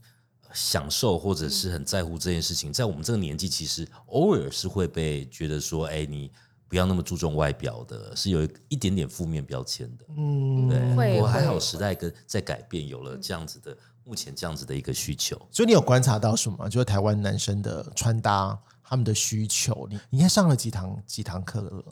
[0.54, 6.32] 享受或者是很在乎这件事情，在我们这个年纪，其实偶尔是会被觉得说，哎，你。
[6.70, 10.06] 不要那么注重外表的，是有一点点负面标签的。
[10.18, 15.40] 嗯，对，会我还好，时代跟在改变，有了这样子的目前这样子的一个需求。
[15.52, 16.68] 所以你有观察到什么？
[16.68, 21.86] 就是台湾男生的穿搭，他们的需求，你你应该上了几堂几堂课了？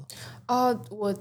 [0.48, 1.16] 哦，我我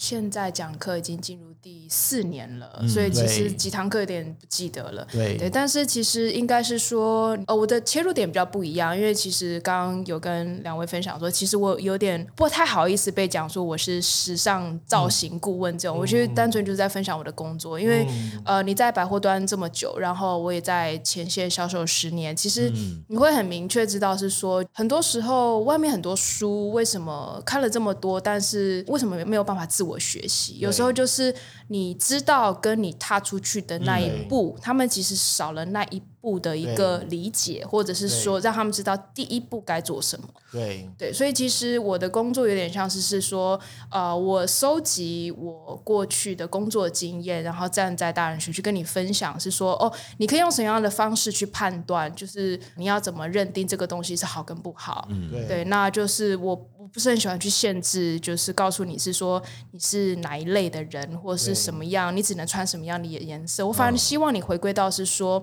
[0.00, 5.06] 现在讲课已经进入第四年了，嗯所以其实几堂课有点不记得了。
[5.12, 5.36] 对。
[5.36, 18.06] 对，但是其实应该是说，呃，我的切入点比较不一样，因为其实刚刚有跟两位分享说，其实我有点不太好意思被讲说我是时尚造型顾问这种，我其实单纯就是在分享我的工作，因为、
[18.46, 22.72] 呃你在百货端这么久，然后我也在前线销售十年，其实
[23.08, 30.58] 你会很明确知道是说，很多时候外面很多书为什么看了这么多，但是为什么没有办法自我学习？
[30.58, 31.34] 有时候就是
[31.68, 40.28] 你知道跟你踏出去的那一步，他们其实少了那一步的一个理解，或者是说让他们知道第一步该做什么。
[40.52, 43.58] 对，对，所以其实我的工作有点像是是说，
[43.90, 55.08] 呃，我收集我过去的工作经验，然后站在大人学去跟你分享，是说，哦，你可以用什么样的方式去判断，就是你要怎么认定这个东西是好跟不好。
[55.30, 63.66] 对对，那就是我我不是很喜欢去限制，就是告诉你是说你是哪一类的人，或是什么样，你只能穿什么样的颜色。
[63.66, 65.42] 我反而希望你回归到是说。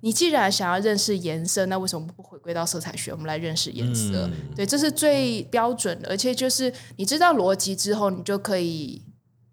[0.00, 3.10] 你既然想要认识颜色，那为什么不回归到色彩学？
[3.10, 9.02] 我们来认识颜色，对，这是最标准的，而且就是你知道逻辑之后，你就可以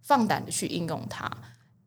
[0.01, 1.31] 放胆的去应用它。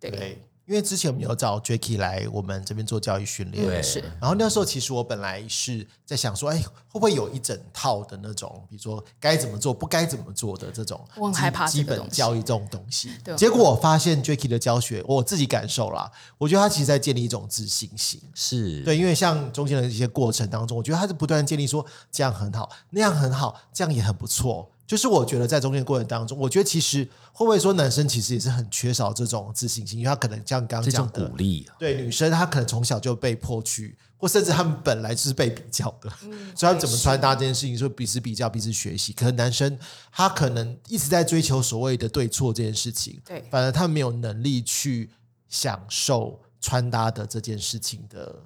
[0.00, 13.36] 对，对，因为之前我们有找 Jacky 来我们这边做教育训练，对是然后那时候其实我本来是在想说，哎，会不会有一整套的那种，比如说该怎么做、不该怎么做的这种基，我很害怕这基本教育这种东西对。
[13.36, 18.20] 结果我发现 Jacky 的教学，我自己感受啦，我觉得他其实在建立一种自信心。
[18.34, 24.68] 是，对，因为像中间的一些过程当中，我觉得他是不断建立说这样很好，那样很好，这样也很不错。
[24.86, 36.08] 就是我觉得在中间的过程当中，我觉得其实会不会说男生其实也是很缺少这种自信心，因为他可能像刚刚这种讲的鼓，励啊，对女生她可能从小就被迫去，或甚至他们本来就是被比较的，
[36.54, 39.12] 所以他们怎么穿搭这件事情，说彼此比较、彼此学习。
[39.12, 39.76] 可能男生
[40.12, 45.10] 他可能一直在追求所谓的对错这件事情，对反而他没有能力去
[45.48, 48.36] 享受穿搭的这件事情的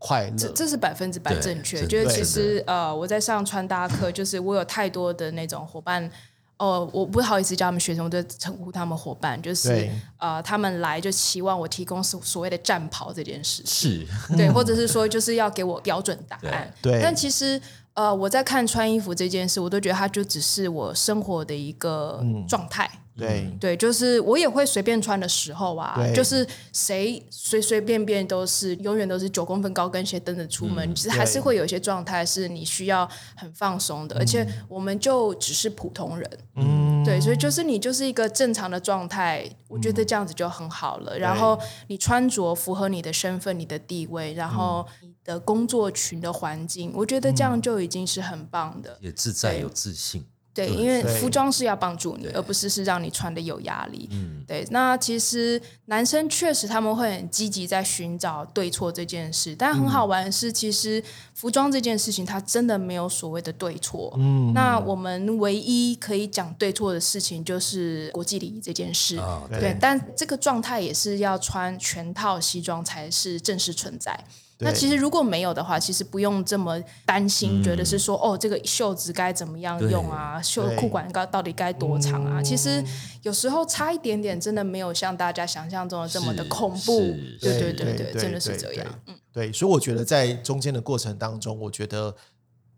[0.00, 0.36] 快乐。
[0.36, 1.78] 这这是百分之百正确。
[1.86, 6.10] 真就是其实呃，我在上穿搭课，就是我有太多的那种伙伴。
[6.56, 14.06] 哦，我不好意思叫他们学生，我就称呼他们伙伴，就是对呃，他们来就期望我提供所所谓的战袍这件事情。
[14.06, 16.70] 是 对，或者是说就是要给我标准答案。
[16.82, 17.58] 对对但其实
[17.94, 22.90] 呃，我在看穿衣服这件事，我都觉得它就只是我生活的一个状态。
[23.16, 23.50] 对。
[23.60, 41.18] 对，就是我也会随便穿的时候啊，就是谁随随便便都是永远都是九公分高跟鞋蹬着出门，其实还是会有一些状态是你需要很放松的，而且我们就只是普通人，嗯，对，所以就是你就是一个正常的状态，我觉得这样子就很好了。
[41.18, 48.96] 然后你穿着符合你的身份、你的地位，然后你的工作群的环境，我觉得这样就已经是很棒的。
[49.00, 54.08] 也自在有自信，对，因为服装是要帮助你，而不是是让你穿的有压力。
[54.10, 54.66] 嗯，对。
[54.70, 61.02] 那其实男生确实他们会很积极在寻找对错这件事，但很好玩的是，其实
[61.34, 64.12] 服装这件事情它真的没有所谓的对错。
[64.18, 69.20] 嗯，那我们唯一可以讲对错的事情就是国际礼仪这件事。
[69.48, 74.18] 对，但这个状态也是要穿全套西装才是正式存在。
[74.60, 80.76] 那其实如果没有的话，其实不用这么担心，觉得是说哦，这个袖子该怎么样用啊，袖对。
[80.76, 82.42] 裤管该到底该多长啊？
[82.42, 82.84] 其实
[83.22, 87.00] 有时候差一点点，真的没有像大家想象中的这么的恐怖。
[87.00, 88.86] 是对对对对真的是这样。
[89.06, 92.14] 嗯，对，所以我觉得在中间的过程当中，我觉得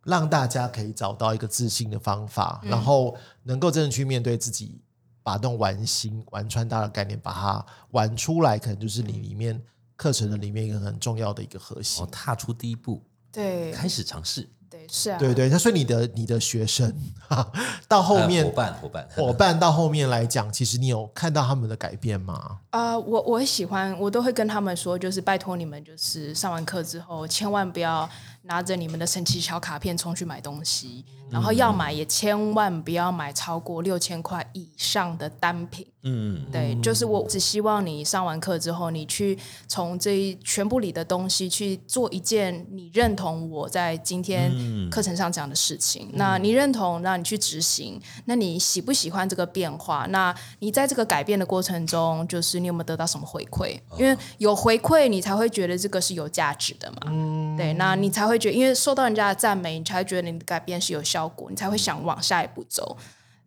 [0.04, 4.80] 让大家可以找到一个自信的方法，然后能够真的去面对自己，
[5.22, 9.62] 把那种玩心、玩穿搭的概念把它玩出来，可能就是你里面
[10.02, 12.08] 课程的里面一个很重要的一个核心哦，。
[12.10, 16.92] 踏出第一步，对开始尝试，对是啊，对对，那所以你的你的学生
[17.86, 22.58] 到后面呃伙伴伙伴 伙伴到后面来讲，其实你有看到他们的改变吗？
[22.70, 28.08] 啊、我我喜欢，我都会跟他们说，就是拜托你们，就是上完课之后，千万不要
[28.42, 35.86] 拿着你们的神奇小卡片冲去买东西，然后要买也千万不要买超过六千块以上的单品。
[36.04, 44.50] 嗯，对，就是我只希望你上完课之后，你去从这一全部里的东西去做一件你认同我在今天
[44.90, 46.10] 课程上讲的事情。
[46.14, 48.00] 那你认同，那你去执行。
[48.24, 50.04] 那你喜不喜欢这个变化？
[50.10, 53.78] 那你在这个改变的过程中，就是你有没有得到什么回馈？
[53.96, 57.02] 因为有回馈，你才会觉得这个是有价值的嘛。
[57.56, 62.96] 对，那你才会觉得，因为受到人家的赞美，你才会觉得你的改变是有效果，你才会想往下一步走。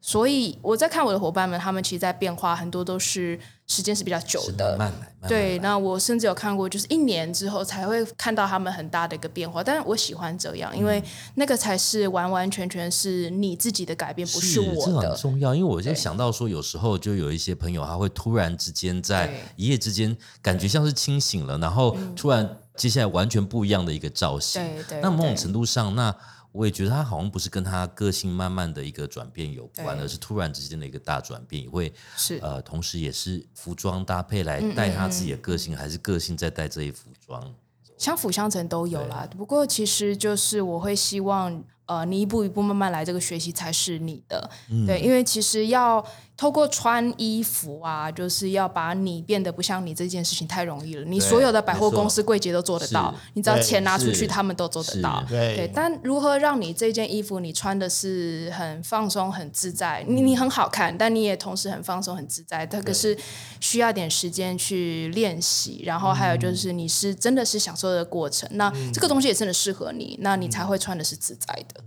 [0.07, 4.77] 所以我在看我的伙伴们，他们其实在变化，很多都是时间是比较久的。
[4.77, 9.63] 慢慢来，慢慢对，那我甚至有看过，就是一年之后才会看到他们很大的一个变化。
[9.63, 11.03] 但是我喜欢这样，因为
[11.33, 15.15] 那个才是完完全全是你自己的改变，不是我这很的。
[15.15, 24.61] 重要，因为我就对想到说，有时候就有一些朋友，他会突然之间在一夜之间，感觉像是清醒了，然后突然接下来完全不一样的一个造型。
[24.61, 26.15] 对对那某种程度上，那
[26.55, 37.53] 我也觉得他好像不是跟他个性慢慢的一个转变有关，而是突然之间的一个大转变，也会是呃，同时也是服装搭配来带他自己的个性，还是个性在带这一服装。
[37.97, 39.27] 相辅相成都有啦。
[39.37, 44.49] 不过其实就是我会希望，呃，你一步一步慢慢来，这个学习才是你的。
[44.69, 46.05] 嗯对，因为其实要
[46.37, 51.03] 透过穿衣服啊，就是要把你变得不像你这件事情太容易了。
[51.05, 55.23] 你所有的百货公司柜姐都做得到，你只要钱拿出去，他们都做得到。
[55.29, 60.03] 对对，但如何让你这件衣服你穿的是很放松、很自在？
[60.07, 62.65] 你你很好看，但你也同时很放松、很自在。
[62.65, 63.17] 这个是
[63.61, 68.49] 需要点时间去练习，然后还有就是你是真的是享受的过程。
[68.53, 71.81] 那这个东西也真的适合你，那你才会穿的是自在的。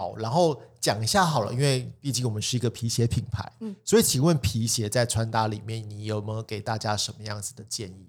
[0.00, 3.76] 好，然后讲一下好了，因为毕竟我们是一个皮鞋品牌，嗯。
[3.84, 8.08] 所以请问皮鞋在穿搭里面，你有没有给大家什么样子的建议？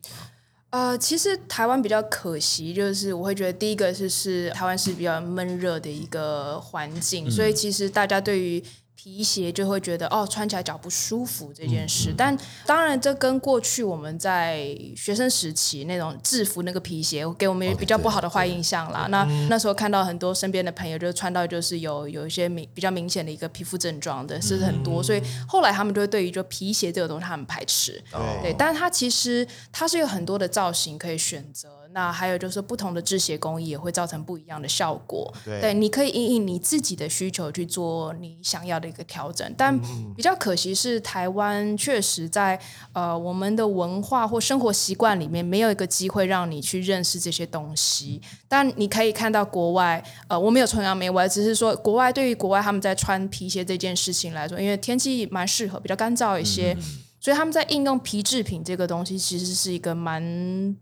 [0.70, 8.64] 呃，其实台湾比较可惜，就是我会觉得第一个是是台湾是比较闷热的一个环境，所以其实大家对于
[9.04, 12.14] 皮鞋就会觉得哦，穿起来脚不舒服这件事。
[12.16, 12.38] 但
[12.68, 19.08] 当然，这跟过去我们在学生时期那种制服那个皮鞋，给我们比较不好的坏印象啦。
[19.10, 27.99] 那那时候看到很多身边的朋友就穿到就是有有一些明比较明显的一个皮肤症状的是很多，所以后来他们就会对于就皮鞋这个东西他们排斥。
[28.43, 35.34] 对，但是它其实它是有很多的造型可以选择，那还有就是不同的制鞋工艺也会造成不一样的效果。
[35.46, 39.80] 对你可以因应你自己的需求去做你想要的一个调整，但
[40.16, 42.60] 比较可惜是台湾确实在
[42.94, 48.22] 呃我们的文化或生活习惯里面没有一个机会让你去认识这些东西。
[48.48, 56.76] 但你可以看到国外，呃，我没有崇洋媚外，只是说国外对于国外他们在穿皮鞋这件事情来说，因为天气蛮适合，比较干燥一些。
[57.22, 60.20] 所以他们在应用皮制品这个东西，其实是一个蛮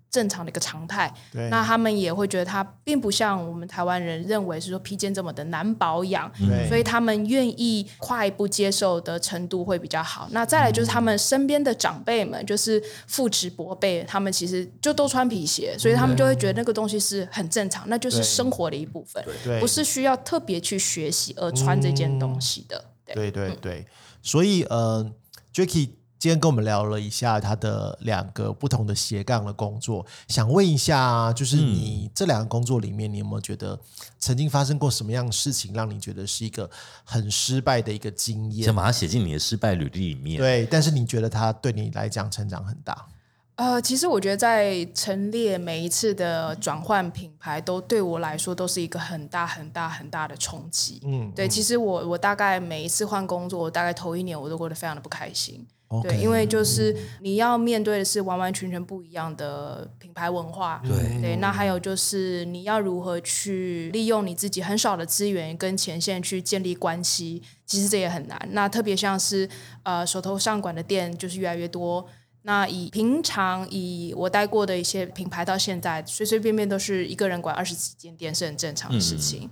[0.10, 1.14] 正常的一个常态。
[1.34, 10.30] 对那他们也会觉得它并不像我们台湾人认为是说披肩这么的难保养，对所以他们愿意跨一步接受的程度会比较好。
[10.32, 22.86] 那再来就是他们身边的长辈们，就是父执伯辈，他们其实就都穿皮鞋，所以他们就会觉得那个东西是很正常，那就是生活的一部分，对不是需要特别去学习而穿这件东西的。
[23.04, 23.14] 对。
[23.14, 23.86] 对对对，
[24.22, 25.06] 所以呃
[25.54, 33.80] ，Jacky 今天跟我们聊了一下他的两个不同的斜杠的工作，想问一下，就是你这两个工作里面，你有没有觉得
[34.20, 36.70] 曾经发生过什么样的事情，让你觉得是一个
[37.06, 38.76] 很失败的一个经验想？
[38.76, 40.38] 把它写进你的失败履历里面。
[40.38, 43.08] 对，但是你觉得它对你来讲成长很大？
[43.56, 51.00] 呃，其实我觉得在陈列每一次的转换品牌，都对我来说都是一个很大很大很大的冲击。
[51.06, 55.66] 嗯，对，其实我我大概每一次换工作，我大概头一年我都过得非常的不开心。
[56.04, 60.80] 对，因为就是你要面对的是完完全全不一样的品牌文化。
[60.86, 68.40] 对对，那还有就是你要如何去利用你自己很少的资源跟前线去建立关系，其实这也很难。
[68.52, 69.50] 那特别像是
[69.82, 72.06] 呃手头上管的店就是越来越多。
[72.44, 79.50] 那以平常以我待过的一些品牌到现在，随随便便都是一个人管二十几间店是很正常的事情。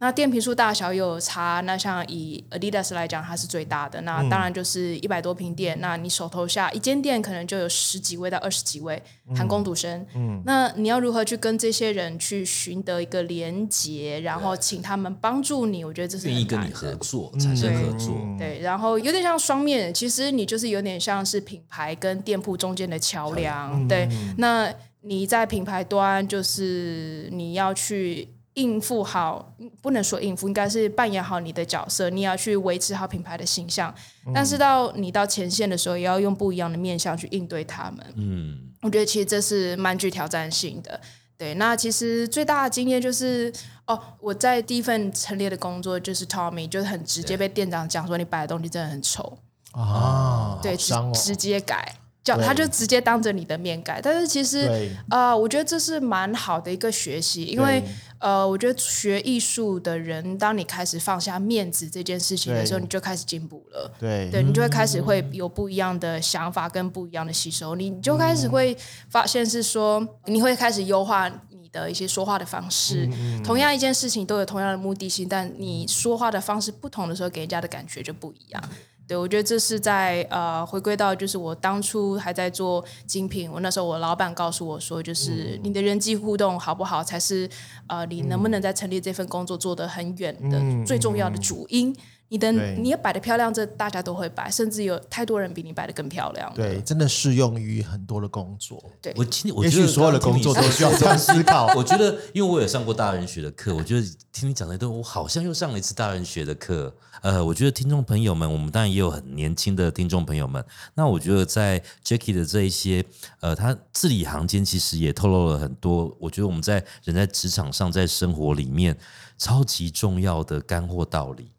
[0.00, 9.02] 那店平数大小又有差，那像以 Adidas 来讲，它是最大的，那当然就是一百多平店，那你手头下一间店可能就有十几位到二十几位，
[9.36, 10.06] 含工读生。
[10.14, 15.84] 嗯，那你要如何去跟这些人去寻得一个连结，然后请他们帮助你？
[15.84, 18.16] 我觉得这是很愿意跟你合作，产生合作。
[18.38, 23.86] 对，然后有点像双面，其实你就是有点像是品牌跟店铺中间的桥梁。
[23.86, 24.72] 对，那
[25.02, 33.94] 你在品牌端，就是你要去应付好，不能说应付，应该是扮演好你的角色，你要去维持好品牌的形象。
[34.34, 38.06] 但是到你到前线的时候，也要用不一样的面向去应对他们。
[38.16, 41.00] 嗯，我觉得其实这是蛮具挑战性的。
[41.38, 43.50] 对，那其实最大的经验就是，
[43.86, 49.38] 哦，我在第一份陈列的工作就是 Tommy，就是很直接被店长讲说你摆的东西真的很丑，
[49.72, 50.76] 啊，对，
[51.14, 54.00] 直接改，叫他就直接当着你的面改。
[54.02, 57.82] 但是其实对，呃，我觉得这是蛮好的一个学习，因为
[58.18, 63.90] 呃，我觉得学艺术的人，当你开始放下面子这件事情的时候，你就开始进步了。
[63.98, 68.76] 对对你就会开始会有不一样的想法跟不一样的吸收，你就开始会
[69.08, 73.08] 发现是说，你会开始优化你的一些说话的方式。
[73.42, 78.62] 同样一件事情都有同样的目的性，但你说话的方式不同的时候，给人家的感觉就不一样。
[79.10, 87.50] 对，我觉得这是在呃回归到就是我当初还在做精品，我那时候我老板告诉我说，就是你的人际互动好不好，才是
[87.88, 91.92] 呃你能不能在成立这份工作做得很远的最重要的主因。
[92.30, 96.50] 你的你要摆的漂亮，这大家都会摆，甚至有太多人比你摆的更漂亮。
[96.54, 98.80] 对，真的适用于很多的工作。
[99.02, 101.66] 对，我今我也许所有的工作都需要这样思考。
[101.74, 106.94] 我觉得，因为我有上过大人学的课，我觉得听你讲的都，我好像又上了一次大人学的课。
[107.22, 110.64] 呃，我觉得听众朋友们，我们当然也有很年轻的听众朋友们。
[110.94, 113.04] 那我觉得在 Jackie 的这一些，
[113.40, 116.16] 呃，他字里行间其实也透露了很多。
[116.20, 118.96] 我觉得我们在人在职场上，在生活里面
[119.36, 121.50] 超级重要的干货道理。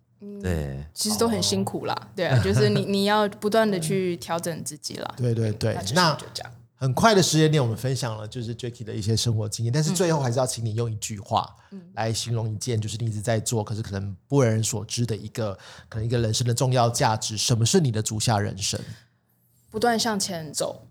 [0.42, 5.16] 对，其实都很辛苦啦，对啊，就是你 你要不断的去调整自己啦。
[5.18, 6.18] 对对对，那
[6.76, 11.48] 很快的时间点，我们分享了就是 Jackie 的一些生活经验，但是最后还是要请你用一句话
[11.94, 15.58] 来形容一件就是你一直在做，可是可能不为人所知的一个
[15.90, 17.38] 可能一个人生的重要价值。
[17.38, 18.80] 什么是你的足下人生？
[19.70, 20.88] 不断向前走。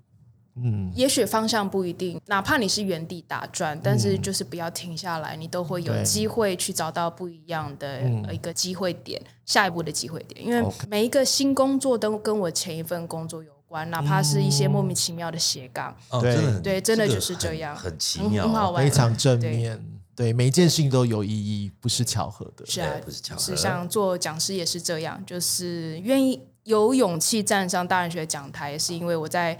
[0.56, 10.44] 嗯，也许方向不一定，哪怕你是原地打转，但是就是不要停下来，你都会有机会去找到不一样的一个机会点，下一步的机会点。
[10.44, 16.60] 因为每一个新工作都跟我前一份工作有关，哪怕是一些莫名其妙的斜杠，对。
[16.60, 19.82] 对，真的就是这样，很奇妙，很好玩，非常正面。
[20.16, 23.40] 对，每一件事情都有意义，不是巧合的，是啊，不是巧合。
[23.40, 29.56] 是像做讲师也是这样，就是愿意有勇气站上大人学讲台，也是因为我在。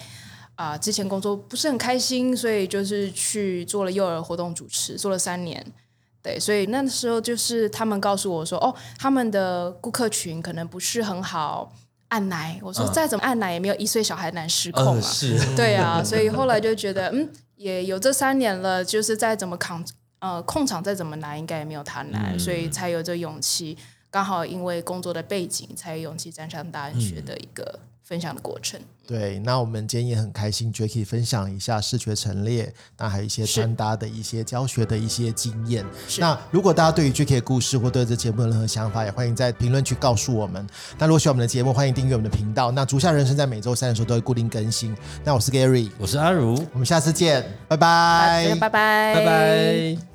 [0.61, 5.65] 啊，之前工作不是很开心，所以就是去做了幼儿活动主持，做了三年。
[6.21, 11.73] 对，所以那时候就是他们告诉我说，哦，他们的顾客群可能不是很好
[12.09, 12.61] 按奶。
[12.63, 15.01] 我说再怎么按奶也没有一岁小孩难失控啊。
[15.01, 19.83] 是，对啊，所以后来就觉得，嗯，也有这三年了，就是再怎么扛，
[20.19, 23.79] 呃，控场再怎么难，应该也没有他难，所以才有这勇气。
[24.11, 27.81] 刚好因为工作的背景，才有勇气站上大学的一个。
[28.03, 35.85] 分享的过程，对，那我们今天也很开心，Jacky 分享一下视觉陈列，那还有一些穿搭的一些教学的一些经验。
[36.19, 40.67] 那如果大家对于 Jacky 的故事或对这节目有任何想法，也欢迎在评论区告诉我们。
[40.99, 42.73] 那如果喜欢我们的节目，欢迎订阅我们的频道。
[42.73, 44.97] 那足下人生在每周三的时候都会固定更新。
[45.23, 50.10] 那我是 Gary，我是阿如，我们下次见，拜拜，拜拜，拜拜。